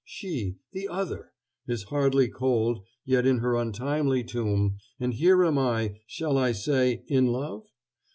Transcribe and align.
She, 0.03 0.57
the 0.71 0.87
other, 0.87 1.31
is 1.67 1.83
hardly 1.83 2.27
cold 2.27 2.81
yet 3.05 3.27
in 3.27 3.37
her 3.37 3.53
untimely 3.55 4.23
tomb, 4.23 4.77
and 4.99 5.13
here 5.13 5.45
am 5.45 5.59
I... 5.59 5.99
shall 6.07 6.39
I 6.39 6.53
say 6.53 7.03
in 7.05 7.27
love? 7.27 7.67